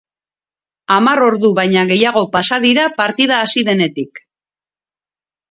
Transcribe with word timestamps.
Hamar 0.95 1.21
ordu 1.25 1.51
baino 1.59 1.83
gehiago 1.91 2.23
pasa 2.37 2.59
dira 2.65 2.87
partida 3.03 3.37
hasi 3.45 3.65
denetik. 3.71 4.25